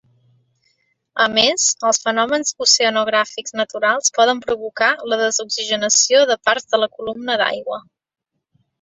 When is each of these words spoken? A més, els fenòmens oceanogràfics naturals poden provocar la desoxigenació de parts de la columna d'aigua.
A 1.25 1.27
més, 1.33 1.65
els 1.89 1.99
fenòmens 2.05 2.55
oceanogràfics 2.67 3.55
naturals 3.61 4.11
poden 4.19 4.43
provocar 4.49 4.91
la 5.13 5.23
desoxigenació 5.23 6.27
de 6.35 6.43
parts 6.51 6.71
de 6.75 6.85
la 6.87 6.93
columna 6.99 7.41
d'aigua. 7.45 7.85